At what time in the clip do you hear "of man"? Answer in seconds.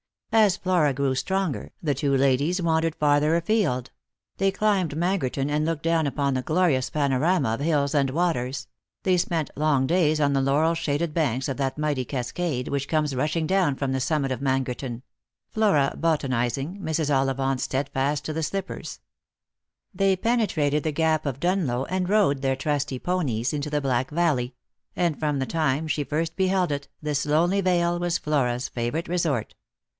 14.31-14.63